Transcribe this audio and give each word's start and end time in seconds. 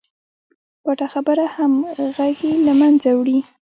پټه 0.83 1.07
خبره 1.13 1.45
همغږي 1.55 2.51
له 2.65 2.73
منځه 2.79 3.09
وړي. 3.15 3.39